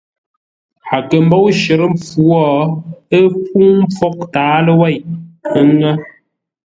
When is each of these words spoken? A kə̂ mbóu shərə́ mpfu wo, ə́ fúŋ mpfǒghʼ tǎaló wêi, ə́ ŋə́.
A 0.95 0.97
kə̂ 1.09 1.19
mbóu 1.25 1.47
shərə́ 1.61 1.89
mpfu 1.93 2.19
wo, 2.29 2.41
ə́ 3.17 3.23
fúŋ 3.45 3.67
mpfǒghʼ 3.85 4.25
tǎaló 4.33 4.73
wêi, 4.81 4.95
ə́ 5.57 5.61
ŋə́. 5.77 5.93